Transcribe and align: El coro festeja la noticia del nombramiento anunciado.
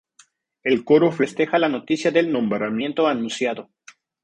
El 0.63 0.83
coro 0.83 1.11
festeja 1.11 1.59
la 1.59 1.69
noticia 1.69 2.09
del 2.09 2.31
nombramiento 2.31 3.05
anunciado. 3.05 3.69